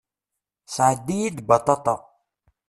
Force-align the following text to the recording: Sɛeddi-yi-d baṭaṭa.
Sɛeddi-yi-d 0.75 1.37
baṭaṭa. 1.47 1.95